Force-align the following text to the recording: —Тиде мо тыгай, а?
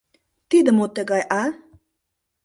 —Тиде 0.49 0.71
мо 0.77 0.85
тыгай, 0.95 1.23
а? 1.41 1.43